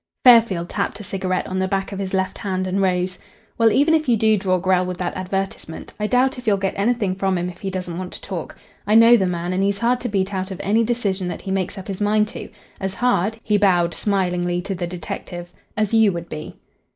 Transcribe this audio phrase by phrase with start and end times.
[0.23, 3.19] Fairfield tapped a cigarette on the back of his left hand and rose.
[3.59, 6.73] "Well, even if you do draw Grell with that advertisement, I doubt if you'll get
[6.75, 8.57] anything from him if he doesn't want to talk.
[8.87, 11.51] I know the man, and he's hard to beat out of any decision that he
[11.51, 16.11] makes up his mind to, as hard" he bowed smilingly to the detective "as you
[16.13, 16.55] would be."